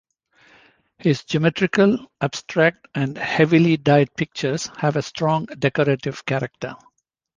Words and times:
His 0.97 1.23
geometrical, 1.25 2.11
abstract, 2.21 2.87
and 2.95 3.15
heavily-dyed 3.15 4.15
pictures 4.15 4.65
have 4.79 4.95
a 4.95 5.03
strong 5.03 5.45
decorative 5.45 6.25
character. 6.25 6.75